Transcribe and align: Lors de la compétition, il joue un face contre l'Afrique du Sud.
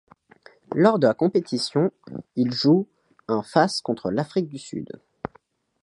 Lors 0.73 0.97
de 0.97 1.05
la 1.05 1.13
compétition, 1.13 1.91
il 2.35 2.51
joue 2.55 2.87
un 3.27 3.43
face 3.43 3.81
contre 3.81 4.09
l'Afrique 4.09 4.49
du 4.49 4.57
Sud. 4.57 4.87